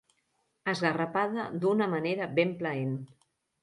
Esgarrapada 0.73 1.47
d'una 1.61 1.91
manera 1.95 2.33
ben 2.43 2.59
plaent. 2.65 3.01